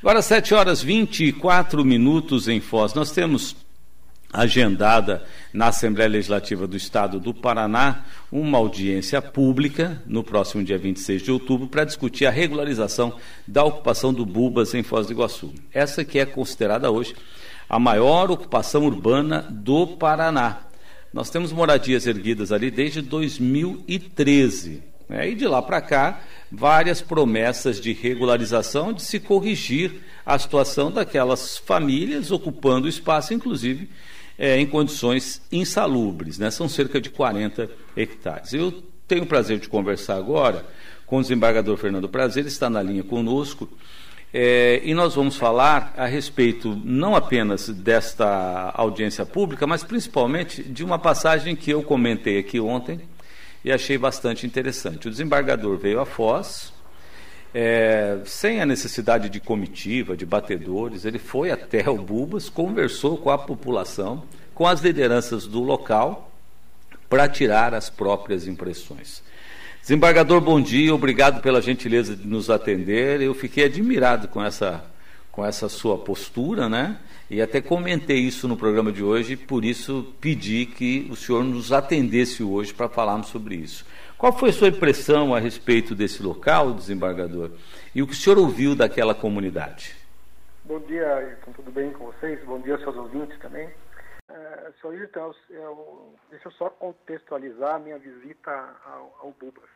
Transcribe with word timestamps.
Agora, 0.00 0.22
7 0.22 0.54
horas 0.54 0.80
24 0.80 1.84
minutos 1.84 2.46
em 2.46 2.60
Foz. 2.60 2.94
Nós 2.94 3.10
temos 3.10 3.56
agendada 4.32 5.24
na 5.52 5.68
Assembleia 5.68 6.08
Legislativa 6.08 6.68
do 6.68 6.76
Estado 6.76 7.18
do 7.18 7.34
Paraná 7.34 8.04
uma 8.30 8.58
audiência 8.58 9.20
pública 9.20 10.00
no 10.06 10.22
próximo 10.22 10.62
dia 10.62 10.78
26 10.78 11.22
de 11.22 11.32
outubro 11.32 11.66
para 11.66 11.82
discutir 11.82 12.26
a 12.26 12.30
regularização 12.30 13.16
da 13.44 13.64
ocupação 13.64 14.14
do 14.14 14.24
Bubas 14.24 14.72
em 14.72 14.84
Foz 14.84 15.08
do 15.08 15.14
Iguaçu. 15.14 15.52
Essa 15.72 16.04
que 16.04 16.20
é 16.20 16.26
considerada 16.26 16.92
hoje 16.92 17.16
a 17.68 17.80
maior 17.80 18.30
ocupação 18.30 18.84
urbana 18.84 19.48
do 19.50 19.84
Paraná. 19.84 20.60
Nós 21.12 21.28
temos 21.28 21.50
moradias 21.50 22.06
erguidas 22.06 22.52
ali 22.52 22.70
desde 22.70 23.02
2013. 23.02 24.87
Né? 25.08 25.30
E 25.30 25.34
de 25.34 25.46
lá 25.46 25.62
para 25.62 25.80
cá, 25.80 26.20
várias 26.50 27.00
promessas 27.00 27.80
de 27.80 27.92
regularização, 27.92 28.92
de 28.92 29.02
se 29.02 29.18
corrigir 29.18 30.02
a 30.24 30.38
situação 30.38 30.90
daquelas 30.90 31.56
famílias 31.58 32.30
ocupando 32.30 32.88
espaço, 32.88 33.32
inclusive 33.32 33.88
é, 34.38 34.58
em 34.58 34.66
condições 34.66 35.42
insalubres. 35.50 36.38
Né? 36.38 36.50
São 36.50 36.68
cerca 36.68 37.00
de 37.00 37.10
40 37.10 37.70
hectares. 37.96 38.52
Eu 38.52 38.82
tenho 39.06 39.24
o 39.24 39.26
prazer 39.26 39.58
de 39.58 39.68
conversar 39.68 40.16
agora 40.16 40.64
com 41.06 41.18
o 41.18 41.22
desembargador 41.22 41.76
Fernando 41.78 42.08
Prazer, 42.08 42.46
está 42.46 42.68
na 42.68 42.82
linha 42.82 43.02
conosco. 43.02 43.68
É, 44.32 44.82
e 44.84 44.92
nós 44.92 45.14
vamos 45.14 45.36
falar 45.36 45.94
a 45.96 46.04
respeito 46.04 46.78
não 46.84 47.16
apenas 47.16 47.70
desta 47.70 48.70
audiência 48.74 49.24
pública, 49.24 49.66
mas 49.66 49.82
principalmente 49.82 50.62
de 50.62 50.84
uma 50.84 50.98
passagem 50.98 51.56
que 51.56 51.70
eu 51.70 51.82
comentei 51.82 52.38
aqui 52.38 52.60
ontem 52.60 53.00
e 53.64 53.72
achei 53.72 53.98
bastante 53.98 54.46
interessante. 54.46 55.08
O 55.08 55.10
desembargador 55.10 55.76
veio 55.76 56.00
a 56.00 56.06
Foz, 56.06 56.72
é, 57.54 58.18
sem 58.24 58.60
a 58.60 58.66
necessidade 58.66 59.28
de 59.28 59.40
comitiva, 59.40 60.16
de 60.16 60.26
batedores, 60.26 61.04
ele 61.04 61.18
foi 61.18 61.50
até 61.50 61.88
o 61.88 61.96
Bubas, 61.96 62.48
conversou 62.48 63.16
com 63.16 63.30
a 63.30 63.38
população, 63.38 64.22
com 64.54 64.66
as 64.66 64.80
lideranças 64.80 65.46
do 65.46 65.60
local, 65.60 66.30
para 67.08 67.28
tirar 67.28 67.72
as 67.74 67.88
próprias 67.88 68.46
impressões. 68.46 69.22
Desembargador, 69.80 70.40
bom 70.42 70.60
dia, 70.60 70.94
obrigado 70.94 71.40
pela 71.40 71.62
gentileza 71.62 72.14
de 72.14 72.26
nos 72.26 72.50
atender. 72.50 73.22
Eu 73.22 73.32
fiquei 73.32 73.64
admirado 73.64 74.28
com 74.28 74.44
essa, 74.44 74.84
com 75.38 75.46
essa 75.46 75.68
sua 75.68 75.96
postura, 75.96 76.68
né? 76.68 76.98
E 77.30 77.40
até 77.40 77.60
comentei 77.60 78.16
isso 78.16 78.48
no 78.48 78.56
programa 78.56 78.90
de 78.90 79.04
hoje, 79.04 79.36
por 79.36 79.64
isso 79.64 80.12
pedi 80.20 80.66
que 80.66 81.06
o 81.12 81.14
senhor 81.14 81.44
nos 81.44 81.70
atendesse 81.70 82.42
hoje 82.42 82.74
para 82.74 82.88
falarmos 82.88 83.28
sobre 83.28 83.54
isso. 83.54 83.86
Qual 84.18 84.32
foi 84.32 84.48
a 84.48 84.52
sua 84.52 84.66
impressão 84.66 85.32
a 85.32 85.38
respeito 85.38 85.94
desse 85.94 86.24
local, 86.24 86.74
desembargador? 86.74 87.52
E 87.94 88.02
o 88.02 88.06
que 88.08 88.14
o 88.14 88.16
senhor 88.16 88.36
ouviu 88.36 88.74
daquela 88.74 89.14
comunidade? 89.14 89.94
Bom 90.64 90.80
dia, 90.80 91.38
tudo 91.54 91.70
bem 91.70 91.92
com 91.92 92.06
vocês? 92.06 92.44
Bom 92.44 92.60
dia 92.60 92.74
aos 92.74 92.82
seus 92.82 92.96
ouvintes 92.96 93.38
também. 93.38 93.68
Uh, 94.28 94.72
senhor 94.80 95.00
então, 95.04 95.32
eu, 95.50 96.14
deixa 96.30 96.48
eu 96.48 96.52
só 96.52 96.68
contextualizar 96.68 97.76
a 97.76 97.78
minha 97.78 97.96
visita 97.96 98.50
ao, 98.84 99.16
ao 99.22 99.34
Bubas. 99.38 99.70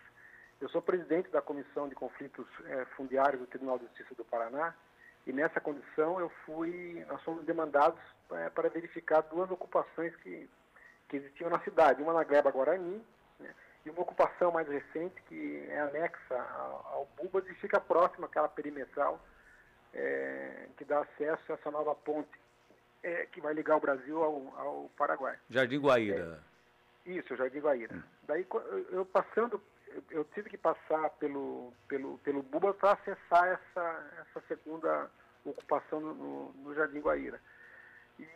Eu 0.60 0.68
sou 0.70 0.82
presidente 0.82 1.30
da 1.30 1.40
Comissão 1.40 1.88
de 1.88 1.94
Conflitos 1.94 2.46
é, 2.66 2.84
Fundiários 2.96 3.40
do 3.40 3.46
Tribunal 3.46 3.78
de 3.78 3.84
Justiça 3.84 4.12
do 4.16 4.24
Paraná 4.24 4.74
e 5.26 5.32
nessa 5.32 5.60
condição 5.60 6.18
eu 6.18 6.28
fui, 6.44 7.04
nós 7.08 7.22
fomos 7.22 7.44
demandados 7.44 8.00
é, 8.32 8.50
para 8.50 8.68
verificar 8.68 9.20
duas 9.22 9.50
ocupações 9.50 10.14
que, 10.16 10.48
que 11.08 11.16
existiam 11.16 11.50
na 11.50 11.60
cidade, 11.60 12.02
uma 12.02 12.12
na 12.12 12.24
Gleba 12.24 12.50
Guarani 12.50 13.00
né, 13.38 13.54
e 13.84 13.90
uma 13.90 14.02
ocupação 14.02 14.50
mais 14.50 14.68
recente 14.68 15.22
que 15.28 15.64
é 15.68 15.80
anexa 15.80 16.34
ao, 16.34 16.86
ao 16.92 17.08
Bubas 17.16 17.46
e 17.48 17.54
fica 17.54 17.80
próxima 17.80 18.26
àquela 18.26 18.48
perimetral 18.48 19.20
é, 19.94 20.66
que 20.76 20.84
dá 20.84 21.00
acesso 21.00 21.52
a 21.52 21.54
essa 21.54 21.70
nova 21.70 21.94
ponte 21.94 22.40
é, 23.02 23.26
que 23.26 23.40
vai 23.40 23.52
ligar 23.52 23.76
o 23.76 23.80
Brasil 23.80 24.22
ao, 24.22 24.58
ao 24.58 24.90
Paraguai. 24.96 25.38
Jardim 25.50 25.78
Guaíra. 25.78 26.40
É, 27.06 27.10
isso, 27.10 27.36
Jardim 27.36 27.60
Guaíra. 27.60 27.94
Hum. 27.94 28.02
Daí 28.24 28.46
eu 28.90 29.04
passando 29.04 29.62
eu 30.10 30.24
tive 30.26 30.50
que 30.50 30.58
passar 30.58 31.10
pelo, 31.10 31.72
pelo, 31.88 32.18
pelo 32.18 32.42
Buba 32.42 32.72
para 32.74 32.92
acessar 32.92 33.46
essa, 33.48 34.10
essa 34.20 34.40
segunda 34.48 35.10
ocupação 35.44 36.00
no, 36.00 36.52
no 36.52 36.74
Jardim 36.74 37.00
Guaíra. 37.00 37.40
E 38.18 38.28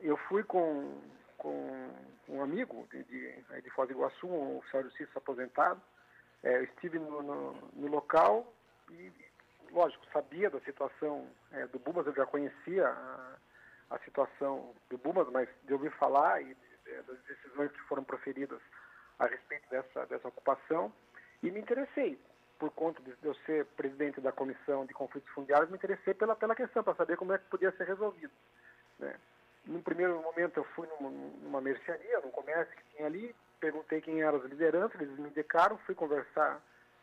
eu 0.00 0.16
fui 0.16 0.42
com, 0.42 1.00
com 1.38 1.90
um 2.28 2.42
amigo 2.42 2.86
de, 2.90 3.02
de, 3.04 3.62
de 3.62 3.70
Foz 3.70 3.88
do 3.88 3.94
Iguaçu, 3.94 4.26
um 4.26 4.58
oficial 4.58 4.82
justiça 4.84 5.18
aposentado. 5.18 5.80
É, 6.42 6.56
eu 6.56 6.64
estive 6.64 6.98
no, 6.98 7.22
no, 7.22 7.52
no, 7.74 7.86
local 7.86 8.52
e, 8.90 9.12
lógico, 9.70 10.04
sabia 10.12 10.50
da 10.50 10.60
situação 10.60 11.28
é, 11.52 11.66
do 11.68 11.78
Bumas, 11.78 12.06
eu 12.06 12.14
já 12.14 12.26
conhecia 12.26 12.88
a, 12.88 13.36
a 13.90 13.98
situação 14.00 14.74
do 14.90 14.98
Bumas, 14.98 15.28
mas 15.30 15.48
de 15.64 15.72
ouvir 15.72 15.92
falar 15.92 16.42
e 16.42 16.56
é, 16.86 17.02
das 17.02 17.18
decisões 17.22 17.70
que 17.70 17.80
foram 17.82 18.02
proferidas 18.02 18.60
a 19.22 19.26
respeito 19.26 19.68
dessa, 19.70 20.04
dessa 20.06 20.28
ocupação 20.28 20.92
e 21.42 21.50
me 21.50 21.60
interessei, 21.60 22.18
por 22.58 22.70
conta 22.70 23.00
de 23.02 23.14
eu 23.22 23.34
ser 23.46 23.64
presidente 23.76 24.20
da 24.20 24.32
Comissão 24.32 24.84
de 24.84 24.94
Conflitos 24.94 25.32
Fundiários, 25.32 25.70
me 25.70 25.76
interessei 25.76 26.14
pela, 26.14 26.34
pela 26.34 26.54
questão, 26.54 26.82
para 26.82 26.94
saber 26.94 27.16
como 27.16 27.32
é 27.32 27.38
que 27.38 27.44
podia 27.44 27.72
ser 27.72 27.86
resolvido. 27.86 28.32
Né? 28.98 29.14
Num 29.64 29.82
primeiro 29.82 30.20
momento 30.20 30.58
eu 30.58 30.64
fui 30.64 30.88
numa, 30.88 31.10
numa 31.10 31.60
mercearia, 31.60 32.20
num 32.20 32.30
comércio 32.30 32.76
que 32.76 32.96
tinha 32.96 33.06
ali, 33.06 33.34
perguntei 33.60 34.00
quem 34.00 34.22
eram 34.22 34.38
as 34.38 34.44
lideranças, 34.44 35.00
eles 35.00 35.16
me 35.18 35.28
indicaram, 35.28 35.78
fui 35.78 35.94
conversar 35.94 36.60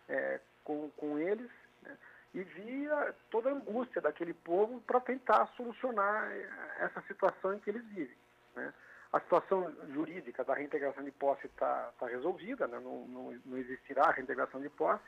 é, 0.10 0.40
com, 0.64 0.90
com 0.92 1.18
eles 1.18 1.50
né? 1.84 1.98
e 2.34 2.44
via 2.44 3.16
toda 3.30 3.50
a 3.50 3.54
angústia 3.54 4.02
daquele 4.02 4.34
povo 4.34 4.82
para 4.82 5.00
tentar 5.00 5.48
solucionar 5.56 6.32
é, 6.32 6.50
essa 6.80 7.02
situação 7.02 7.54
em 7.54 7.60
que 7.60 7.70
eles 7.70 7.86
vivem. 7.86 8.18
Né? 8.56 8.74
A 9.12 9.20
situação 9.22 9.74
jurídica 9.92 10.44
da 10.44 10.54
reintegração 10.54 11.04
de 11.04 11.12
posse 11.12 11.48
está 11.48 11.92
tá 12.00 12.06
resolvida, 12.08 12.68
né? 12.68 12.80
não, 12.80 13.08
não, 13.08 13.32
não, 13.46 13.58
existirá 13.58 14.12
reintegração 14.12 14.62
de 14.62 14.70
posse, 14.70 15.04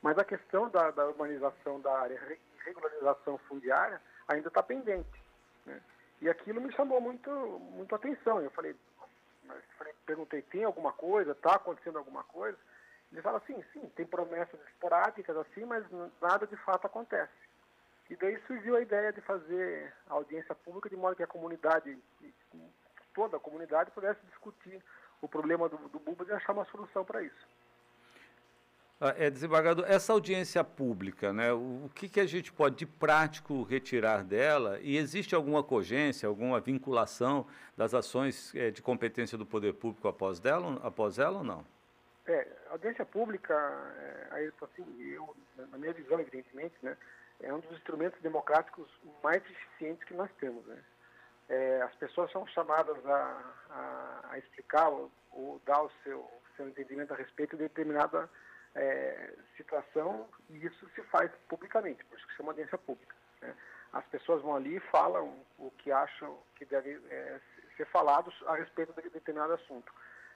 mas 0.00 0.16
a 0.16 0.24
questão 0.24 0.70
da, 0.70 0.90
da 0.90 1.06
urbanização 1.06 1.80
da 1.80 2.00
área, 2.00 2.18
regularização 2.64 3.36
fundiária, 3.38 4.00
ainda 4.26 4.48
está 4.48 4.62
pendente. 4.62 5.22
Né? 5.66 5.80
E 6.22 6.30
aquilo 6.30 6.60
me 6.60 6.72
chamou 6.72 7.00
muito, 7.00 7.30
muito 7.30 7.94
atenção. 7.94 8.40
Eu 8.40 8.50
falei, 8.52 8.74
falei, 9.76 9.94
perguntei, 10.06 10.40
tem 10.42 10.64
alguma 10.64 10.92
coisa? 10.92 11.32
Está 11.32 11.56
acontecendo 11.56 11.98
alguma 11.98 12.24
coisa? 12.24 12.56
Ele 13.12 13.20
fala 13.20 13.38
assim, 13.38 13.62
sim, 13.72 13.86
tem 13.94 14.06
promessas 14.06 14.58
esporádicas 14.68 15.36
assim, 15.36 15.66
mas 15.66 15.84
nada 16.20 16.46
de 16.46 16.56
fato 16.56 16.86
acontece. 16.86 17.32
E 18.08 18.16
daí 18.16 18.40
surgiu 18.46 18.76
a 18.76 18.80
ideia 18.80 19.12
de 19.12 19.20
fazer 19.20 19.92
a 20.08 20.14
audiência 20.14 20.54
pública 20.54 20.88
de 20.88 20.96
modo 20.96 21.16
que 21.16 21.22
a 21.22 21.26
comunidade 21.26 21.98
toda 23.14 23.36
a 23.36 23.40
comunidade 23.40 23.90
pudesse 23.90 24.20
discutir 24.26 24.82
o 25.20 25.28
problema 25.28 25.68
do, 25.68 25.76
do 25.88 25.98
Bubas 25.98 26.28
e 26.28 26.32
achar 26.32 26.52
uma 26.52 26.64
solução 26.66 27.04
para 27.04 27.22
isso. 27.22 27.48
Ah, 29.04 29.14
é, 29.18 29.28
desembargador, 29.28 29.84
essa 29.88 30.12
audiência 30.12 30.62
pública, 30.62 31.32
né, 31.32 31.52
o, 31.52 31.86
o 31.86 31.90
que, 31.92 32.08
que 32.08 32.20
a 32.20 32.24
gente 32.24 32.52
pode 32.52 32.76
de 32.76 32.86
prático 32.86 33.64
retirar 33.64 34.22
dela 34.22 34.78
e 34.80 34.96
existe 34.96 35.34
alguma 35.34 35.60
cogência, 35.60 36.28
alguma 36.28 36.60
vinculação 36.60 37.44
das 37.76 37.94
ações 37.94 38.54
é, 38.54 38.70
de 38.70 38.80
competência 38.80 39.36
do 39.36 39.44
poder 39.44 39.74
público 39.74 40.06
após, 40.06 40.38
dela, 40.38 40.78
após 40.84 41.18
ela 41.18 41.38
ou 41.38 41.44
não? 41.44 41.64
É, 42.26 42.46
a 42.68 42.72
audiência 42.74 43.04
pública, 43.04 43.54
é, 44.34 44.52
assim, 44.62 44.84
eu, 45.00 45.34
na 45.56 45.78
minha 45.78 45.92
visão, 45.92 46.20
evidentemente, 46.20 46.76
né, 46.80 46.96
é 47.40 47.52
um 47.52 47.58
dos 47.58 47.72
instrumentos 47.72 48.20
democráticos 48.20 48.88
mais 49.20 49.42
eficientes 49.44 50.04
que 50.04 50.14
nós 50.14 50.30
temos. 50.38 50.64
Né? 50.66 50.78
É, 51.52 51.82
as 51.82 51.94
pessoas 51.96 52.32
são 52.32 52.46
chamadas 52.46 52.96
a, 53.04 53.54
a, 53.68 54.20
a 54.30 54.38
explicar 54.38 54.88
ou, 54.88 55.12
ou, 55.32 55.60
dar 55.66 55.82
o 55.82 55.90
seu, 56.02 56.26
seu 56.56 56.66
entendimento 56.66 57.12
a 57.12 57.16
respeito 57.16 57.58
de 57.58 57.64
determinada 57.64 58.28
é, 58.74 59.34
situação 59.54 60.26
e 60.48 60.64
isso 60.64 60.88
se 60.94 61.02
faz 61.02 61.30
publicamente, 61.48 62.02
por 62.06 62.16
isso 62.16 62.26
que 62.26 62.36
chama 62.36 62.52
audiência 62.52 62.78
pública. 62.78 63.14
Né? 63.42 63.54
As 63.92 64.04
pessoas 64.06 64.40
vão 64.40 64.56
ali 64.56 64.76
e 64.76 64.80
falam 64.90 65.44
o 65.58 65.70
que 65.72 65.92
acham 65.92 66.38
que 66.56 66.64
deve 66.64 66.98
é, 67.10 67.38
ser 67.76 67.84
falado 67.88 68.32
a 68.46 68.56
respeito 68.56 68.94
de 69.02 69.10
determinado 69.10 69.52
assunto. 69.52 69.92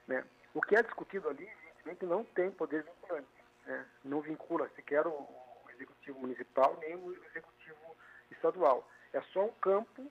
Né? 0.07 0.23
O 0.53 0.61
que 0.61 0.75
é 0.75 0.83
discutido 0.83 1.29
ali, 1.29 1.49
evidentemente, 1.49 2.05
não 2.05 2.23
tem 2.23 2.51
poder 2.51 2.83
vinculante. 2.83 3.43
Né? 3.65 3.85
Não 4.03 4.21
vincula 4.21 4.69
sequer 4.75 5.07
o, 5.07 5.09
o 5.13 5.69
executivo 5.71 6.19
municipal 6.19 6.77
nem 6.79 6.95
o 6.95 7.11
executivo 7.25 7.97
estadual 8.29 8.87
é 9.13 9.21
só 9.33 9.45
um 9.45 9.51
campo, 9.53 10.06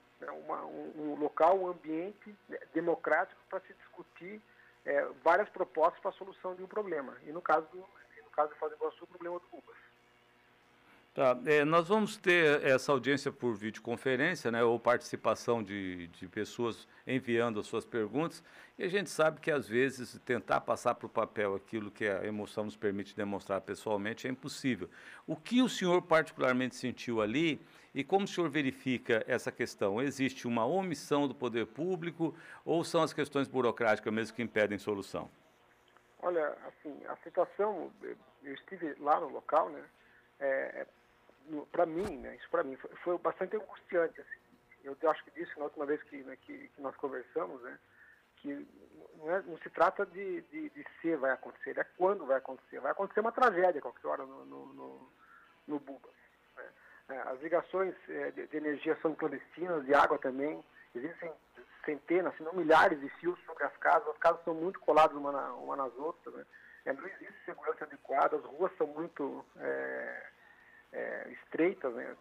um, 1.37 1.53
local, 1.53 1.59
um 1.59 1.67
ambiente 1.67 2.35
democrático 2.73 3.39
para 3.49 3.59
se 3.61 3.73
discutir 3.73 4.41
é, 4.85 5.05
várias 5.23 5.49
propostas 5.49 5.99
para 5.99 6.09
a 6.09 6.13
solução 6.13 6.55
de 6.55 6.63
um 6.63 6.67
problema. 6.67 7.15
E 7.23 7.31
no 7.31 7.41
caso 7.41 7.67
do, 7.67 7.77
no 7.77 8.31
caso 8.31 8.53
de 8.53 8.59
Foz 8.59 8.71
do 8.71 8.77
Iguaçu, 8.77 9.03
o 9.03 9.07
problema 9.07 9.39
do. 9.39 9.66
Tá, 11.17 11.35
é, 11.47 11.65
nós 11.65 11.87
vamos 11.87 12.15
ter 12.15 12.63
essa 12.63 12.91
audiência 12.91 13.31
por 13.31 13.55
videoconferência, 13.55 14.51
né, 14.51 14.63
ou 14.63 14.79
participação 14.79 15.63
de, 15.63 16.05
de 16.09 16.27
pessoas 16.27 16.87
enviando 17.07 17.59
as 17.59 17.65
suas 17.65 17.83
perguntas, 17.83 18.43
e 18.77 18.83
a 18.83 18.87
gente 18.87 19.09
sabe 19.09 19.41
que 19.41 19.49
às 19.49 19.67
vezes 19.67 20.19
tentar 20.23 20.61
passar 20.61 20.93
para 20.93 21.07
o 21.07 21.09
papel 21.09 21.55
aquilo 21.55 21.89
que 21.89 22.07
a 22.07 22.23
emoção 22.23 22.65
nos 22.65 22.77
permite 22.77 23.15
demonstrar 23.15 23.61
pessoalmente 23.61 24.27
é 24.27 24.29
impossível. 24.29 24.87
O 25.25 25.35
que 25.35 25.59
o 25.59 25.67
senhor 25.67 26.03
particularmente 26.03 26.75
sentiu 26.75 27.19
ali 27.19 27.59
e 27.95 28.03
como 28.03 28.25
o 28.25 28.27
senhor 28.27 28.47
verifica 28.47 29.25
essa 29.27 29.51
questão? 29.51 29.99
Existe 29.99 30.47
uma 30.47 30.67
omissão 30.67 31.27
do 31.27 31.33
poder 31.33 31.65
público 31.65 32.35
ou 32.63 32.83
são 32.83 33.01
as 33.01 33.11
questões 33.11 33.47
burocráticas 33.47 34.13
mesmo 34.13 34.35
que 34.35 34.43
impedem 34.43 34.77
solução? 34.77 35.27
Olha, 36.19 36.55
assim, 36.67 36.95
a 37.07 37.15
situação, 37.23 37.91
eu 38.43 38.53
estive 38.53 38.93
lá 38.99 39.19
no 39.19 39.29
local, 39.29 39.71
né? 39.71 39.83
É, 40.39 40.85
para 41.71 41.85
mim, 41.85 42.17
né, 42.17 42.35
isso 42.35 42.49
para 42.49 42.63
mim 42.63 42.75
foi, 42.77 42.89
foi, 43.03 43.17
bastante 43.17 43.55
angustiante. 43.55 44.21
Assim. 44.21 44.39
Eu, 44.83 45.09
acho 45.09 45.23
que 45.23 45.31
disse 45.31 45.57
na 45.57 45.65
última 45.65 45.85
vez 45.85 46.01
que, 46.03 46.17
né, 46.23 46.37
que, 46.41 46.69
que, 46.69 46.81
nós 46.81 46.95
conversamos, 46.97 47.61
né, 47.61 47.77
que 48.37 48.67
não, 49.17 49.31
é, 49.31 49.41
não 49.43 49.57
se 49.57 49.69
trata 49.69 50.05
de, 50.05 50.41
de, 50.41 50.69
de, 50.69 50.85
se 51.01 51.15
vai 51.15 51.31
acontecer, 51.31 51.77
é 51.77 51.83
quando 51.97 52.25
vai 52.25 52.37
acontecer. 52.37 52.79
Vai 52.79 52.91
acontecer 52.91 53.19
uma 53.19 53.31
tragédia 53.31 53.81
qualquer 53.81 54.07
hora 54.07 54.25
no, 54.25 54.45
no, 54.45 54.65
no, 54.73 55.11
no 55.67 55.79
Bubas. 55.79 56.13
Né. 56.55 56.65
É, 57.09 57.17
as 57.29 57.41
ligações 57.41 57.95
é, 58.09 58.31
de, 58.31 58.47
de, 58.47 58.57
energia 58.57 58.97
são 59.01 59.15
clandestinas, 59.15 59.85
de 59.85 59.93
água 59.93 60.17
também. 60.17 60.63
Existem 60.93 61.31
centenas, 61.85 62.35
se 62.35 62.43
não 62.43 62.53
milhares 62.53 62.99
de 62.99 63.09
fios 63.19 63.39
sobre 63.45 63.63
as 63.63 63.75
casas. 63.77 64.07
As 64.09 64.17
casas 64.17 64.43
são 64.43 64.53
muito 64.53 64.79
coladas 64.79 65.15
uma, 65.15 65.31
na, 65.31 65.53
uma 65.53 65.75
nas 65.75 65.93
outras. 65.95 66.33
Né. 66.35 66.45
É, 66.85 66.93
não 66.93 67.05
existe 67.05 67.45
segurança 67.45 67.83
adequada, 67.83 68.37
as 68.37 68.43
ruas 68.45 68.71
são 68.77 68.87
muito 68.87 69.45
é, 69.57 70.29
é, 70.97 71.29
estreitas, 71.31 71.93
né? 71.93 72.15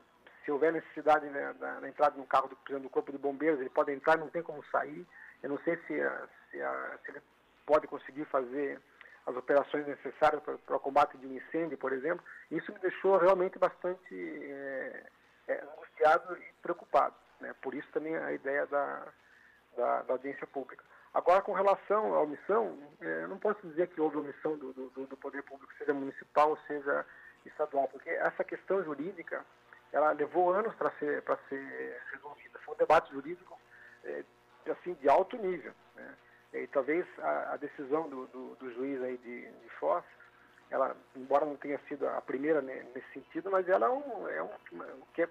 Se 0.45 0.53
houver 0.53 0.73
necessidade 0.73 1.27
né, 1.27 1.55
da, 1.59 1.81
da, 1.81 1.89
entrada 1.89 2.17
no 2.17 2.27
carro 2.27 2.49
do, 2.49 2.57
exemplo, 2.69 2.85
do 2.85 2.91
corpo 2.91 3.11
de 3.11 3.19
bombeiros, 3.19 3.59
ele 3.59 3.71
pode 3.71 3.91
entrar, 3.93 4.17
não 4.17 4.29
tem 4.29 4.43
como 4.43 4.63
sair. 4.67 5.05
Eu 5.43 5.51
não 5.51 5.59
sei 5.59 5.77
se, 5.87 6.01
a, 6.01 6.29
se, 6.51 6.63
a, 6.63 6.99
se 7.05 7.11
ele 7.11 7.21
pode 7.65 7.89
conseguir 7.89 8.25
fazer 8.27 8.81
as 9.27 9.35
operações 9.35 9.87
necessárias 9.87 10.41
para 10.43 10.77
o 10.77 10.81
combate 10.81 11.19
de 11.19 11.27
um 11.27 11.33
incêndio, 11.33 11.77
por 11.77 11.93
exemplo. 11.93 12.25
Isso 12.49 12.73
me 12.73 12.79
deixou 12.79 13.17
realmente 13.17 13.59
bastante 13.59 14.15
é, 14.15 15.03
é, 15.49 15.65
angustiado 15.65 16.37
e 16.37 16.53
preocupado. 16.63 17.15
Né? 17.41 17.53
Por 17.61 17.75
isso 17.75 17.89
também 17.93 18.17
a 18.17 18.33
ideia 18.33 18.67
da, 18.67 19.03
da, 19.77 20.03
da 20.03 20.15
audiência 20.15 20.47
pública. 20.47 20.85
Agora, 21.13 21.43
com 21.43 21.55
relação 21.55 22.15
à 22.15 22.21
omissão, 22.21 22.79
é, 23.01 23.27
não 23.27 23.39
posso 23.39 23.67
dizer 23.67 23.89
que 23.89 24.01
houve 24.01 24.19
omissão 24.19 24.57
do, 24.59 24.73
do, 24.73 25.07
do 25.07 25.17
poder 25.17 25.43
público, 25.43 25.73
seja 25.77 25.93
municipal, 25.93 26.57
seja 26.69 27.05
estadual, 27.49 27.89
porque 27.89 28.11
essa 28.11 28.45
questão 28.45 28.83
jurídica, 28.83 29.45
ela 29.93 30.13
levou 30.13 30.53
anos 30.53 30.75
para 30.75 30.91
ser, 30.99 31.23
ser 31.49 32.03
resolvida. 32.13 32.59
Foi 32.65 32.75
um 32.75 32.79
debate 32.79 33.11
jurídico 33.13 33.59
é, 34.05 34.25
assim, 34.71 34.95
de 34.95 35.09
alto 35.09 35.37
nível. 35.37 35.73
Né? 35.95 36.15
E 36.53 36.67
talvez 36.69 37.07
a, 37.19 37.55
a 37.55 37.57
decisão 37.57 38.09
do, 38.09 38.27
do, 38.29 38.55
do, 38.57 38.73
juiz 38.73 39.03
aí 39.03 39.17
de, 39.19 39.51
de 39.51 39.69
Foz, 39.79 40.05
ela, 40.71 40.97
embora 41.15 41.45
não 41.45 41.57
tenha 41.57 41.79
sido 41.89 42.09
a 42.09 42.21
primeira 42.21 42.61
nesse 42.61 43.13
sentido, 43.13 43.51
mas 43.51 43.69
ela 43.69 43.87
é 43.87 43.91
um, 43.91 44.29
é 44.29 44.43
um, 44.43 44.51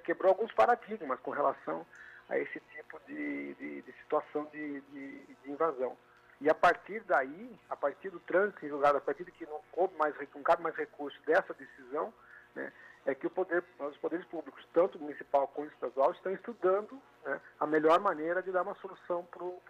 quebrou 0.04 0.30
alguns 0.30 0.54
paradigmas 0.54 1.20
com 1.20 1.32
relação 1.32 1.86
a 2.30 2.38
esse 2.38 2.60
tipo 2.60 3.00
de, 3.08 3.54
de, 3.56 3.82
de 3.82 3.92
situação 4.04 4.46
de, 4.46 4.82
de, 4.82 5.36
invasão. 5.46 5.98
E 6.42 6.50
a 6.50 6.54
partir 6.54 7.02
daí, 7.02 7.60
a 7.70 7.76
partir 7.76 8.10
do 8.10 8.20
trânsito 8.20 8.66
em 8.66 8.70
julgado, 8.70 8.98
a 8.98 9.02
partir 9.02 9.24
de 9.24 9.32
que 9.32 9.46
não, 9.46 9.62
coube 9.72 9.96
mais, 9.96 10.14
não 10.34 10.44
cabe 10.44 10.62
mais 10.62 10.76
recurso 10.76 11.18
dessa 11.26 11.54
decisão, 11.54 12.14
né, 12.54 12.72
é 13.06 13.14
que 13.14 13.30
poder, 13.30 13.64
os 13.80 13.98
poderes 13.98 14.26
públicos, 14.26 14.68
tanto 14.74 15.00
municipal 15.00 15.48
quanto 15.50 15.72
estadual, 15.74 16.12
estão 16.12 16.34
estudando 16.34 17.00
né, 17.24 17.40
a 17.60 17.68
melhor 17.68 18.00
maneira 18.00 18.42
de 18.42 18.52
dar 18.52 18.64
uma 18.64 18.76
solução 18.76 19.24
para 19.26 19.44
o 19.44 19.62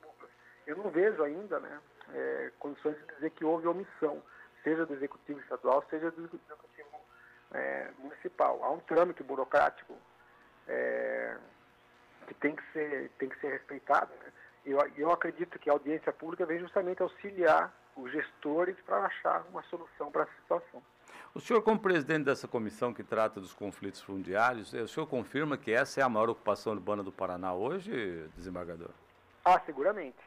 Lucas. 0.00 0.30
Eu 0.66 0.76
não 0.76 0.90
vejo 0.90 1.22
ainda 1.22 1.58
né, 1.58 1.80
é, 2.14 2.52
condições 2.58 2.96
de 2.96 3.14
dizer 3.14 3.30
que 3.30 3.44
houve 3.44 3.66
omissão, 3.66 4.22
seja 4.62 4.86
do 4.86 4.94
executivo 4.94 5.40
estadual, 5.40 5.84
seja 5.90 6.10
do 6.10 6.24
executivo 6.24 7.00
é, 7.52 7.90
municipal. 7.98 8.62
Há 8.62 8.70
um 8.70 8.80
trâmite 8.80 9.22
burocrático 9.22 9.96
é, 10.68 11.36
que 12.26 12.34
tem 12.34 12.54
que 12.54 12.62
ser, 12.72 13.10
tem 13.18 13.28
que 13.28 13.40
ser 13.40 13.48
respeitado. 13.48 14.12
Né? 14.14 14.32
Eu, 14.70 14.78
eu 14.96 15.10
acredito 15.10 15.58
que 15.58 15.70
a 15.70 15.72
audiência 15.72 16.12
pública 16.12 16.44
vem 16.46 16.58
justamente 16.58 17.02
auxiliar 17.02 17.72
os 17.96 18.10
gestores 18.12 18.76
para 18.86 19.06
achar 19.06 19.44
uma 19.50 19.62
solução 19.64 20.10
para 20.10 20.22
essa 20.22 20.32
situação. 20.42 20.82
O 21.34 21.40
senhor, 21.40 21.62
como 21.62 21.78
presidente 21.78 22.24
dessa 22.24 22.48
comissão 22.48 22.92
que 22.92 23.02
trata 23.02 23.40
dos 23.40 23.52
conflitos 23.52 24.00
fundiários, 24.00 24.72
o 24.72 24.88
senhor 24.88 25.06
confirma 25.06 25.56
que 25.56 25.72
essa 25.72 26.00
é 26.00 26.04
a 26.04 26.08
maior 26.08 26.30
ocupação 26.30 26.72
urbana 26.72 27.02
do 27.02 27.12
Paraná 27.12 27.54
hoje, 27.54 28.28
desembargador? 28.36 28.90
Ah, 29.44 29.60
seguramente, 29.64 30.18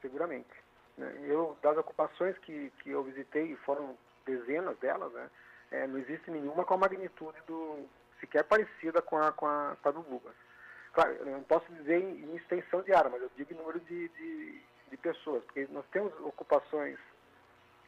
seguramente. 0.00 0.48
Eu, 1.24 1.56
das 1.62 1.76
ocupações 1.76 2.36
que, 2.38 2.72
que 2.82 2.90
eu 2.90 3.02
visitei, 3.02 3.54
foram 3.56 3.96
dezenas 4.24 4.76
delas, 4.78 5.12
né, 5.12 5.30
é, 5.70 5.86
não 5.86 5.98
existe 5.98 6.30
nenhuma 6.30 6.64
com 6.64 6.74
a 6.74 6.78
magnitude 6.78 7.36
do, 7.46 7.86
sequer 8.20 8.44
parecida 8.44 9.02
com 9.02 9.18
a, 9.18 9.32
com 9.32 9.46
a, 9.46 9.76
com 9.82 9.88
a 9.88 9.92
do 9.92 10.02
Bugas. 10.02 10.34
Claro, 10.96 11.12
eu 11.12 11.26
não 11.26 11.42
posso 11.42 11.70
dizer 11.74 12.00
em, 12.00 12.24
em 12.24 12.36
extensão 12.36 12.80
de 12.80 12.90
área, 12.90 13.10
mas 13.10 13.20
eu 13.20 13.30
digo 13.36 13.52
em 13.52 13.56
número 13.56 13.78
de, 13.80 14.08
de, 14.08 14.62
de 14.90 14.96
pessoas, 14.96 15.44
porque 15.44 15.68
nós 15.70 15.84
temos 15.92 16.10
ocupações 16.20 16.98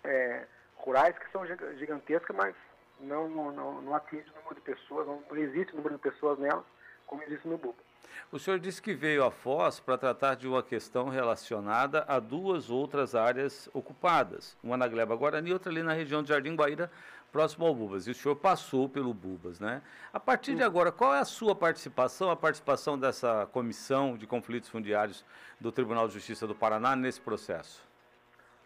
é, 0.05 0.45
rurais 0.77 1.19
que 1.19 1.33
são 1.33 1.43
gigantescas, 1.79 2.37
mas 2.37 2.55
não, 3.01 3.27
não, 3.27 3.81
não 3.81 3.95
atinge 3.95 4.29
o 4.29 4.37
número 4.37 4.57
de 4.57 4.61
pessoas, 4.61 5.07
não, 5.07 5.23
não 5.27 5.37
existe 5.39 5.73
o 5.73 5.77
número 5.77 5.95
de 5.95 6.03
pessoas 6.03 6.39
nelas, 6.39 6.67
como 7.07 7.23
existe 7.23 7.49
no 7.49 7.57
Buba. 7.57 7.79
O 8.31 8.39
senhor 8.39 8.59
disse 8.59 8.83
que 8.83 8.93
veio 8.93 9.25
a 9.25 9.31
Foz 9.31 9.81
para 9.81 9.97
tratar 9.97 10.35
de 10.35 10.47
uma 10.47 10.63
questão 10.63 11.09
relacionada 11.09 12.05
a 12.07 12.21
duas 12.21 12.69
outras 12.69 13.15
áreas 13.15 13.71
ocupadas, 13.73 14.55
uma 14.63 14.77
na 14.77 14.87
Gleba 14.87 15.17
Guarani 15.17 15.49
e 15.49 15.53
outra 15.55 15.73
ali 15.73 15.83
na 15.83 15.95
região 15.95 16.23
de 16.23 16.29
Jardim 16.29 16.55
Guaíra, 16.55 16.91
próximo 17.33 17.67
ao 17.67 17.75
Bubas. 17.75 18.07
E 18.07 18.11
o 18.11 18.15
senhor 18.15 18.37
passou 18.37 18.89
pelo 18.89 19.13
Bubas, 19.13 19.61
né? 19.61 19.83
A 20.13 20.21
partir 20.21 20.55
de 20.55 20.63
agora, 20.63 20.91
qual 20.91 21.15
é 21.15 21.21
a 21.21 21.25
sua 21.25 21.55
participação, 21.55 22.31
a 22.31 22.37
participação 22.37 22.99
dessa 22.99 23.47
comissão 23.53 24.17
de 24.17 24.27
conflitos 24.27 24.69
fundiários 24.69 25.25
do 25.61 25.71
Tribunal 25.71 26.09
de 26.09 26.15
Justiça 26.15 26.47
do 26.47 26.55
Paraná 26.55 26.97
nesse 26.97 27.21
processo? 27.21 27.87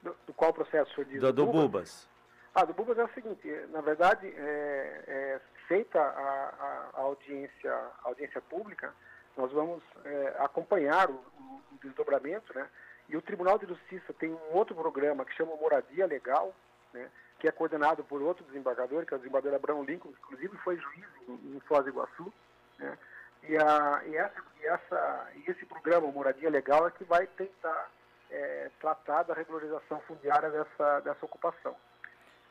Do, 0.02 0.16
do 0.26 0.32
qual 0.32 0.52
processo, 0.52 0.90
o 0.90 0.94
senhor 0.94 1.06
diz? 1.06 1.20
Do, 1.20 1.32
do 1.32 1.46
Bubas? 1.46 1.62
Bubas. 1.62 2.12
Ah, 2.54 2.64
do 2.64 2.74
Bubas 2.74 2.98
é 2.98 3.04
o 3.04 3.08
seguinte, 3.14 3.48
na 3.70 3.80
verdade, 3.80 4.26
é, 4.26 5.04
é 5.06 5.40
feita 5.66 5.98
a, 5.98 6.90
a, 6.94 7.00
audiência, 7.00 7.72
a 7.72 8.08
audiência 8.08 8.42
pública, 8.42 8.92
nós 9.36 9.50
vamos 9.52 9.82
é, 10.04 10.36
acompanhar 10.38 11.08
o, 11.08 11.14
o, 11.14 11.78
desdobramento, 11.82 12.52
né? 12.54 12.68
E 13.08 13.16
o 13.16 13.22
Tribunal 13.22 13.58
de 13.58 13.66
Justiça 13.66 14.12
tem 14.12 14.30
um 14.30 14.52
outro 14.52 14.74
programa 14.74 15.24
que 15.24 15.34
chama 15.34 15.56
Moradia 15.56 16.04
Legal, 16.04 16.54
né? 16.92 17.08
Que 17.42 17.48
é 17.48 17.50
coordenado 17.50 18.04
por 18.04 18.22
outro 18.22 18.44
desembargador, 18.44 19.04
que 19.04 19.12
é 19.12 19.16
o 19.16 19.18
desembargador 19.18 19.56
Abraão 19.56 19.82
Lincoln, 19.82 20.12
que 20.12 20.18
inclusive 20.20 20.56
foi 20.58 20.76
juiz 20.76 21.06
em, 21.28 21.56
em 21.56 21.60
Foz 21.66 21.82
do 21.82 21.90
Iguaçu, 21.90 22.32
né? 22.78 22.96
E, 23.42 23.56
a, 23.56 24.00
e, 24.06 24.16
essa, 24.16 24.44
e, 24.60 24.66
essa, 24.66 25.28
e 25.34 25.50
esse 25.50 25.66
programa 25.66 26.06
Moradia 26.12 26.48
Legal 26.48 26.86
é 26.86 26.92
que 26.92 27.02
vai 27.02 27.26
tentar 27.26 27.90
é, 28.30 28.70
tratar 28.78 29.24
da 29.24 29.34
regularização 29.34 29.98
fundiária 30.02 30.50
dessa, 30.50 31.00
dessa 31.00 31.26
ocupação. 31.26 31.74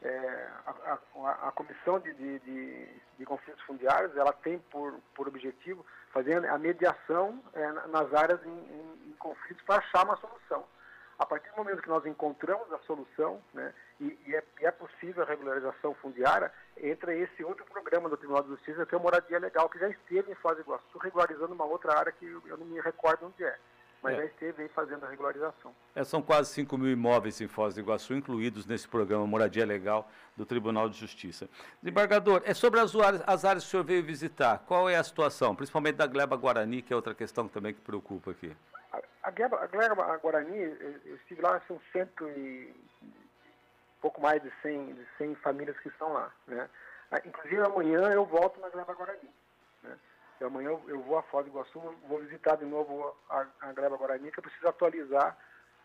É, 0.02 0.48
a, 0.66 0.98
a, 1.16 1.48
a, 1.48 1.52
Comissão 1.54 1.98
de, 2.02 2.14
de, 2.14 2.40
de, 2.40 2.90
de, 3.18 3.26
Conflitos 3.26 3.62
Fundiários 3.62 4.18
ela 4.18 4.34
tem 4.34 4.60
por, 4.60 5.00
por 5.16 5.30
objetivo 5.30 5.86
fazer 6.12 6.46
a 6.50 6.58
mediação 6.58 7.42
é, 7.54 7.72
nas 7.88 8.14
áreas 8.14 8.46
em, 8.46 8.50
em, 8.50 9.10
em 9.10 9.14
conflitos 9.14 9.64
para 9.64 9.78
achar 9.78 10.04
uma 10.04 10.18
solução. 10.18 10.66
A 11.22 11.26
partir 11.28 11.52
do 11.52 11.58
momento 11.58 11.84
que 11.84 11.88
nós 11.88 12.04
encontramos 12.04 12.74
a 12.74 12.80
solução 12.80 13.40
né, 13.54 13.72
e, 14.00 14.18
e, 14.26 14.36
é, 14.36 14.44
e, 14.60 14.66
é, 14.66 14.72
possível 14.72 15.22
a 15.22 15.26
regularização 15.28 15.94
fundiária, 16.02 16.52
entra 16.76 17.16
esse 17.16 17.44
outro 17.44 17.64
programa 17.66 18.10
do 18.10 18.18
Tribunal 18.18 18.42
de 18.42 18.50
Justiça, 18.50 18.88
que 18.88 18.96
é 18.96 18.98
a 18.98 19.02
Moradia 19.02 19.38
Legal, 19.38 19.70
que 19.70 19.78
já 19.78 19.88
esteve 19.88 20.32
em 20.32 20.36
Foz 20.36 20.56
do 20.56 20.64
Iguaçu, 20.64 20.98
regularizando 20.98 21.54
uma 21.54 21.64
outra 21.64 21.96
área 21.96 22.12
que 22.12 22.26
eu 22.26 22.58
não 22.58 22.66
me 22.66 22.82
recordo 22.82 23.28
onde 23.28 23.44
é 23.44 23.56
mas 24.02 24.16
é. 24.16 24.18
já 24.18 24.26
esteve 24.26 24.64
aí 24.64 24.70
fazendo 24.70 25.06
a 25.06 25.10
regularização. 25.10 25.76
É, 25.94 26.04
são 26.04 26.24
quase 26.24 26.52
5 26.54 26.76
mil 26.76 26.90
imóveis 26.92 27.40
em 27.40 27.48
Foz 27.48 27.76
do 27.76 27.82
Iguaçu, 27.82 28.16
incluídos 28.16 28.66
nesse 28.66 28.88
programa 28.88 29.28
Moradia 29.28 29.64
Legal 29.64 30.10
do 30.36 30.44
Tribunal 30.44 30.90
de 30.90 30.98
Justiça. 30.98 31.48
Desembargador, 31.84 32.42
é 32.44 32.56
sobre 32.56 32.80
as 32.80 32.96
áreas, 32.96 33.22
as 33.28 33.46
áreas 33.46 33.64
que 33.64 33.68
o 33.68 33.70
senhor 33.70 33.84
veio 33.84 34.04
visitar, 34.04 34.64
qual 34.66 34.90
é 34.90 34.96
a 34.96 35.04
situação, 35.04 35.56
principalmente 35.56 35.98
da 35.98 36.08
Gleba 36.08 36.36
Guarani, 36.36 36.82
que 36.82 36.92
é 36.92 36.96
outra 36.96 37.14
questão 37.14 37.48
também 37.48 37.76
que 37.76 37.82
preocupa 37.82 38.32
aqui? 38.32 38.52
A, 39.24 39.32
Gleba, 39.32 40.18
Guarani, 40.18 40.58
eu 41.06 41.16
estive 41.16 41.42
lá, 41.42 41.62
são 41.68 41.80
cento 41.92 42.28
e 42.30 42.74
pouco 44.02 44.20
mais 44.20 44.42
de 44.42 44.52
100, 44.62 44.96
de 44.96 45.08
100 45.18 45.36
famílias 45.36 45.78
que 45.80 45.90
estão 45.90 46.12
lá. 46.12 46.32
Né? 46.48 46.68
Ah, 47.12 47.22
inclusive 47.24 47.62
amanhã 47.62 48.12
eu 48.12 48.26
volto 48.26 48.60
na 48.60 48.70
Gleba 48.70 48.94
Guarani. 48.94 49.30
Né? 49.84 49.98
Amanhã 50.42 50.70
eu, 50.88 51.02
vou 51.02 51.20
a 51.20 51.24
Foz 51.24 51.46
do 51.46 51.52
Iguaçu, 51.52 51.80
vou 52.08 52.20
visitar 52.20 52.56
de 52.56 52.66
novo 52.66 53.16
a, 53.30 53.46
a 53.62 53.72
Guarani, 53.72 54.32
que 54.32 54.40
eu 54.40 54.44
preciso 54.44 54.68
atualizar 54.68 55.38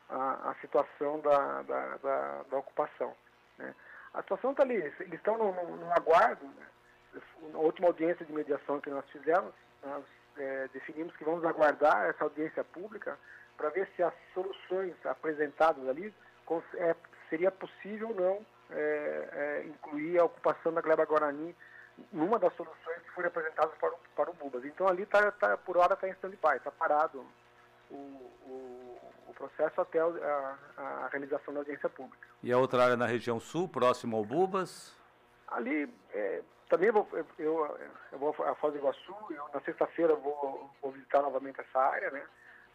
a, 0.09 0.51
a 0.51 0.55
situação 0.63 1.21
da, 1.21 1.63
da, 1.63 1.97
da, 1.99 2.43
da 2.45 2.57
ocupação. 2.57 3.15
Né? 3.59 3.75
A 4.15 4.23
situação 4.23 4.53
está 4.53 4.63
ali, 4.63 4.77
eles 4.77 5.13
estão 5.13 5.37
no, 5.37 5.53
no, 5.53 5.77
no 5.77 5.93
aguardo, 5.93 6.47
né? 6.47 6.67
na 7.53 7.59
última 7.59 7.89
audiência 7.89 8.25
de 8.25 8.33
mediação 8.33 8.81
que 8.81 8.91
nós 8.91 9.05
fizemos, 9.11 9.53
nós 9.83 10.05
é, 10.39 10.69
definimos 10.73 11.17
que 11.17 11.25
vamos 11.25 11.45
aguardar 11.45 12.07
essa 12.07 12.25
audiência 12.25 12.65
pública 12.65 13.19
para 13.57 13.71
ver 13.71 13.89
se 13.97 14.03
as 14.03 14.13
soluções 14.35 14.95
apresentadas 15.05 15.89
ali 15.89 16.13
é, 16.75 16.95
seria 17.29 17.51
possível 17.51 18.09
ou 18.11 18.15
não 18.15 18.47
é, 18.71 19.29
é, 19.33 19.67
incluir 19.67 20.19
a 20.19 20.25
ocupação 20.25 20.73
da 20.73 20.81
gleba 20.81 21.05
Guarani 21.05 21.55
numa 22.13 22.39
das 22.39 22.55
soluções 22.55 23.03
que 23.03 23.11
foram 23.13 23.29
apresentadas 23.29 23.75
para 23.79 23.89
o, 23.89 23.99
para 24.15 24.31
o 24.31 24.35
Bubas. 24.35 24.65
Então 24.65 24.87
ali 24.87 25.07
tá, 25.07 25.31
tá 25.33 25.57
por 25.57 25.77
hora 25.77 25.95
está 25.95 26.09
em 26.09 26.13
stand-by, 26.13 26.57
está 26.57 26.71
parado 26.71 27.25
o, 27.91 27.95
o, 27.95 29.01
o, 29.29 29.35
processo 29.35 29.81
até 29.81 30.01
a, 30.01 30.57
a, 30.77 31.09
realização 31.11 31.55
da 31.55 31.61
audiência 31.61 31.89
pública. 31.89 32.27
E 32.43 32.53
a 32.53 32.59
outra 32.59 32.85
área 32.85 32.97
na 32.97 33.07
região 33.07 33.41
sul, 33.41 33.69
próximo 33.69 34.17
ao 34.17 34.25
Bubas? 34.25 34.95
Ali 35.49 35.89
é, 36.13 36.43
também 36.69 36.91
vou, 36.91 37.09
eu, 37.39 37.79
eu 38.13 38.19
vou 38.19 38.35
a 38.45 38.55
Foz 38.57 38.73
do 38.73 38.79
Iguaçu, 38.79 39.15
eu, 39.31 39.49
na 39.55 39.61
sexta-feira 39.61 40.15
vou, 40.15 40.71
vou 40.83 40.93
visitar 40.93 41.23
novamente 41.23 41.61
essa 41.61 41.79
área, 41.79 42.11
né? 42.11 42.23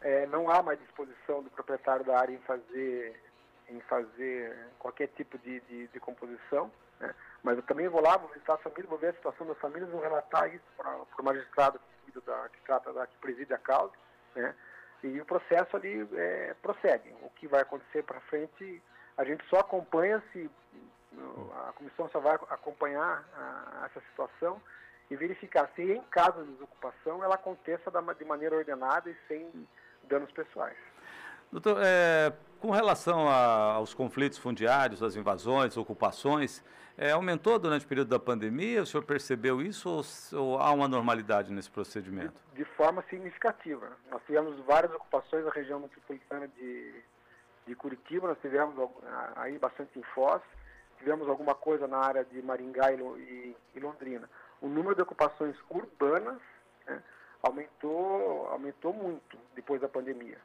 É, 0.00 0.26
não 0.26 0.50
há 0.50 0.62
mais 0.62 0.80
disposição 0.80 1.42
do 1.42 1.50
proprietário 1.50 2.04
da 2.04 2.18
área 2.18 2.34
em 2.34 2.40
fazer 2.40 3.20
em 3.68 3.80
fazer 3.82 4.54
qualquer 4.78 5.08
tipo 5.08 5.38
de, 5.38 5.60
de, 5.60 5.86
de 5.86 6.00
composição, 6.00 6.70
né? 7.00 7.14
mas 7.42 7.56
eu 7.56 7.62
também 7.62 7.88
vou 7.88 8.02
lá, 8.02 8.16
vou 8.16 8.28
visitar 8.28 8.54
a 8.54 8.58
família, 8.58 8.88
vou 8.88 8.98
ver 8.98 9.08
a 9.08 9.14
situação 9.14 9.46
das 9.46 9.56
famílias, 9.58 9.90
vou 9.90 10.00
relatar 10.00 10.52
isso 10.52 10.64
para 10.76 10.90
o 10.90 11.24
magistrado 11.24 11.80
que, 12.04 12.20
da, 12.20 12.48
que, 12.50 12.60
trata 12.62 12.92
da, 12.92 13.06
que 13.06 13.16
preside 13.18 13.54
a 13.54 13.58
causa, 13.58 13.92
né? 14.34 14.54
e 15.02 15.20
o 15.20 15.24
processo 15.24 15.76
ali 15.76 16.06
é, 16.14 16.54
prossegue. 16.62 17.14
O 17.22 17.30
que 17.30 17.46
vai 17.48 17.62
acontecer 17.62 18.04
para 18.04 18.20
frente, 18.20 18.82
a 19.16 19.24
gente 19.24 19.44
só 19.48 19.60
acompanha 19.60 20.22
se 20.32 20.50
a 21.68 21.72
comissão 21.72 22.08
só 22.10 22.20
vai 22.20 22.34
acompanhar 22.34 23.24
a, 23.34 23.86
essa 23.86 24.00
situação 24.08 24.60
e 25.10 25.16
verificar 25.16 25.70
se 25.74 25.82
em 25.82 26.00
caso 26.10 26.44
de 26.44 26.52
desocupação 26.52 27.22
ela 27.22 27.34
aconteça 27.34 27.90
da, 27.90 28.00
de 28.00 28.24
maneira 28.24 28.56
ordenada 28.56 29.10
e 29.10 29.16
sem 29.28 29.68
danos 30.04 30.30
pessoais. 30.32 30.76
Doutor, 31.50 31.78
é, 31.84 32.32
com 32.58 32.70
relação 32.70 33.28
a, 33.28 33.74
aos 33.74 33.92
conflitos 33.92 34.38
fundiários, 34.38 35.02
as 35.02 35.16
invasões, 35.16 35.76
ocupações, 35.76 36.64
é, 36.96 37.10
aumentou 37.10 37.58
durante 37.58 37.84
o 37.84 37.88
período 37.88 38.08
da 38.08 38.18
pandemia? 38.18 38.82
O 38.82 38.86
senhor 38.86 39.02
percebeu 39.04 39.60
isso 39.60 39.88
ou, 39.90 40.02
ou 40.40 40.58
há 40.58 40.72
uma 40.72 40.88
normalidade 40.88 41.52
nesse 41.52 41.70
procedimento? 41.70 42.40
De, 42.54 42.64
de, 42.64 42.70
forma 42.70 43.04
significativa. 43.10 43.92
Nós 44.10 44.22
tivemos 44.24 44.58
várias 44.64 44.92
ocupações 44.94 45.44
na 45.44 45.50
região 45.50 45.78
metropolitana 45.80 46.48
de, 46.48 46.94
de 47.66 47.74
Curitiba, 47.74 48.28
nós 48.28 48.38
tivemos 48.40 48.74
aí 49.36 49.58
bastante 49.58 49.98
em 49.98 50.02
Foz, 50.14 50.40
tivemos 51.02 51.28
alguma 51.28 51.54
coisa 51.54 51.88
na 51.88 51.98
área 51.98 52.24
de 52.24 52.40
Maringá 52.40 52.92
e, 52.92 53.56
e 53.74 53.80
Londrina. 53.80 54.30
O 54.60 54.68
número 54.68 54.94
de 54.94 55.02
ocupações 55.02 55.56
urbanas 55.68 56.40
né, 56.86 57.02
aumentou, 57.42 58.46
aumentou 58.48 58.92
muito 58.92 59.36
depois 59.54 59.80
da 59.80 59.88
pandemia. 59.88 60.38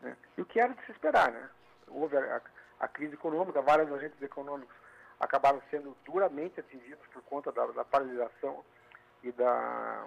Né? 0.00 0.16
E 0.36 0.40
o 0.40 0.46
que 0.46 0.58
era 0.58 0.72
de 0.72 0.82
se 0.86 0.92
esperar, 0.92 1.30
né? 1.30 1.48
Houve 1.88 2.16
a, 2.16 2.40
a 2.80 2.88
crise 2.88 3.14
econômica, 3.14 3.60
vários 3.60 3.92
agentes 3.92 4.20
econômicos 4.22 4.74
acabaram 5.20 5.60
sendo 5.70 5.96
duramente 6.06 6.60
atingidos 6.60 7.06
por 7.08 7.22
conta 7.24 7.52
da, 7.52 7.66
da 7.66 7.84
paralisação 7.84 8.64
e 9.22 9.30
da, 9.32 10.06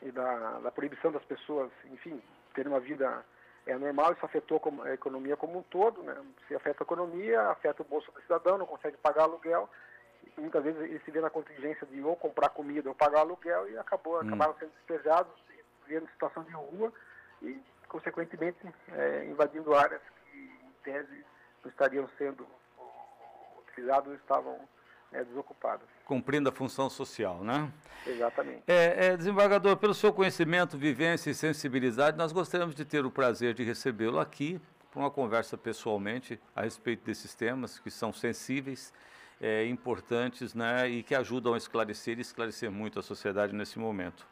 e 0.00 0.10
da, 0.10 0.60
da 0.60 0.70
proibição 0.70 1.12
das 1.12 1.24
pessoas, 1.24 1.70
enfim, 1.90 2.22
terem 2.54 2.72
uma 2.72 2.80
vida 2.80 3.24
é 3.66 3.78
normal, 3.78 4.12
isso 4.12 4.24
afetou 4.24 4.60
a 4.84 4.92
economia 4.92 5.36
como 5.36 5.58
um 5.58 5.62
todo, 5.62 6.02
né? 6.02 6.14
Se 6.46 6.54
afeta 6.54 6.82
a 6.82 6.84
economia, 6.84 7.40
afeta 7.48 7.82
o 7.82 7.86
bolso 7.86 8.10
do 8.12 8.20
cidadão, 8.22 8.58
não 8.58 8.66
consegue 8.66 8.96
pagar 8.98 9.22
aluguel. 9.22 9.68
E 10.36 10.40
muitas 10.40 10.62
vezes 10.62 10.80
ele 10.82 11.00
se 11.00 11.10
vê 11.10 11.20
na 11.20 11.30
contingência 11.30 11.86
de 11.86 12.02
ou 12.02 12.16
comprar 12.16 12.50
comida 12.50 12.88
ou 12.88 12.94
pagar 12.94 13.20
aluguel 13.20 13.68
e 13.70 13.78
acabou, 13.78 14.16
hum. 14.16 14.26
acabaram 14.26 14.54
sendo 14.58 14.72
despejados, 14.72 15.32
vivendo 15.86 16.08
situação 16.10 16.42
de 16.44 16.52
rua 16.52 16.92
e, 17.40 17.60
consequentemente, 17.88 18.58
é, 18.92 19.24
invadindo 19.26 19.74
áreas 19.74 20.02
que, 20.30 20.38
em 20.38 20.72
tese, 20.82 21.24
não 21.62 21.70
estariam 21.70 22.08
sendo 22.18 22.46
utilizadas 23.68 24.14
estavam 24.20 24.60
é, 25.14 25.24
desocupadas. 25.24 25.88
Cumprindo 26.04 26.48
a 26.48 26.52
função 26.52 26.90
social, 26.90 27.42
né? 27.42 27.72
Exatamente. 28.06 28.62
É, 28.66 29.06
é, 29.06 29.16
desembargador, 29.16 29.76
pelo 29.76 29.94
seu 29.94 30.12
conhecimento, 30.12 30.76
vivência 30.76 31.30
e 31.30 31.34
sensibilidade, 31.34 32.18
nós 32.18 32.32
gostaríamos 32.32 32.74
de 32.74 32.84
ter 32.84 33.06
o 33.06 33.10
prazer 33.10 33.54
de 33.54 33.62
recebê-lo 33.62 34.18
aqui 34.18 34.60
para 34.90 35.00
uma 35.00 35.10
conversa 35.10 35.56
pessoalmente 35.56 36.38
a 36.54 36.62
respeito 36.62 37.04
desses 37.04 37.34
temas 37.34 37.78
que 37.78 37.90
são 37.90 38.12
sensíveis, 38.12 38.92
é, 39.40 39.66
importantes 39.66 40.54
né, 40.54 40.88
e 40.88 41.02
que 41.02 41.14
ajudam 41.14 41.54
a 41.54 41.56
esclarecer 41.56 42.18
e 42.18 42.20
esclarecer 42.20 42.70
muito 42.70 42.98
a 42.98 43.02
sociedade 43.02 43.54
nesse 43.54 43.78
momento. 43.78 44.26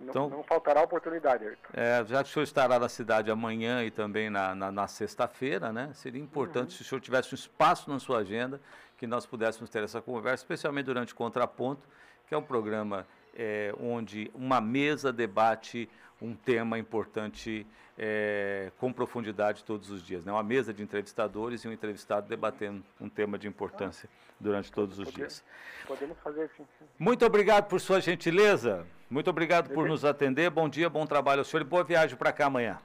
Então, 0.00 0.28
não, 0.28 0.38
não 0.38 0.44
faltará 0.44 0.82
oportunidade, 0.82 1.44
Ayrton. 1.44 1.68
É, 1.72 2.04
já 2.04 2.22
que 2.22 2.30
o 2.30 2.32
senhor 2.32 2.44
estará 2.44 2.78
na 2.78 2.88
cidade 2.88 3.30
amanhã 3.30 3.84
e 3.84 3.90
também 3.90 4.28
na, 4.28 4.54
na, 4.54 4.72
na 4.72 4.86
sexta-feira, 4.88 5.72
né? 5.72 5.90
Seria 5.94 6.20
importante 6.20 6.70
uhum. 6.70 6.76
se 6.76 6.82
o 6.82 6.84
senhor 6.84 7.00
tivesse 7.00 7.32
um 7.32 7.36
espaço 7.36 7.90
na 7.90 7.98
sua 7.98 8.18
agenda 8.18 8.60
que 8.98 9.06
nós 9.06 9.26
pudéssemos 9.26 9.70
ter 9.70 9.82
essa 9.82 10.00
conversa, 10.00 10.42
especialmente 10.42 10.86
durante 10.86 11.12
o 11.12 11.16
Contraponto, 11.16 11.86
que 12.26 12.34
é 12.34 12.38
um 12.38 12.42
programa 12.42 13.06
é, 13.36 13.74
onde 13.80 14.30
uma 14.34 14.60
mesa 14.60 15.12
debate 15.12 15.88
um 16.20 16.34
tema 16.34 16.78
importante 16.78 17.66
é, 17.98 18.70
com 18.78 18.92
profundidade 18.92 19.62
todos 19.62 19.90
os 19.90 20.04
dias. 20.04 20.24
Né? 20.24 20.32
Uma 20.32 20.42
mesa 20.42 20.72
de 20.72 20.82
entrevistadores 20.82 21.62
e 21.62 21.68
um 21.68 21.72
entrevistado 21.72 22.28
debatendo 22.28 22.82
um 23.00 23.08
tema 23.08 23.38
de 23.38 23.46
importância 23.46 24.08
durante 24.38 24.72
todos 24.72 24.98
os 24.98 25.12
dias. 25.12 25.44
Podemos 25.86 26.18
fazer 26.18 26.50
sim. 26.56 26.64
Muito 26.98 27.24
obrigado 27.24 27.68
por 27.68 27.80
sua 27.80 28.00
gentileza. 28.00 28.86
Muito 29.08 29.30
obrigado 29.30 29.70
por 29.72 29.86
nos 29.86 30.04
atender. 30.04 30.50
Bom 30.50 30.68
dia, 30.68 30.88
bom 30.88 31.06
trabalho 31.06 31.40
ao 31.40 31.44
senhor 31.44 31.62
e 31.62 31.64
boa 31.64 31.84
viagem 31.84 32.16
para 32.16 32.32
cá 32.32 32.46
amanhã. 32.46 32.78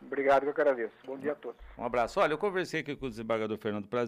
Obrigado, 0.00 0.44
eu 0.44 0.50
agradeço. 0.50 0.94
Bom 1.04 1.18
dia 1.18 1.32
a 1.32 1.34
todos. 1.34 1.60
Um 1.78 1.84
abraço. 1.84 2.20
Olha, 2.20 2.32
eu 2.32 2.38
conversei 2.38 2.80
aqui 2.80 2.94
com 2.94 3.06
o 3.06 3.10
desembargador 3.10 3.56
Fernando 3.58 3.86
Prazer. 3.86 4.02